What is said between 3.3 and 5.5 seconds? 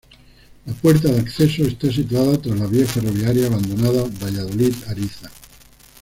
abandonada Valladolid-Ariza.